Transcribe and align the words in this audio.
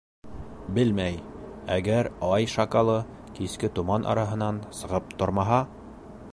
—Белмәй, 0.77 1.19
әгәр 1.75 2.09
ай 2.29 2.49
шакалы 2.55 2.97
киске 3.37 3.73
томан 3.79 4.11
араһынан 4.15 4.61
сығып 4.79 5.17
тормаһа. 5.23 5.65